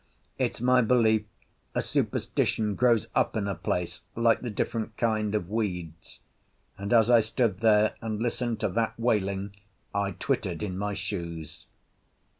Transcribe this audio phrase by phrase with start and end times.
[0.39, 1.25] It's my belief
[1.75, 6.21] a superstition grows up in a place like the different kind of weeds;
[6.75, 9.55] and as I stood there and listened to that wailing
[9.93, 11.67] I twittered in my shoes.